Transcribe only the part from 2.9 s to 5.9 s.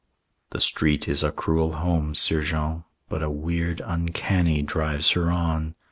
But a weird uncanny drives her on.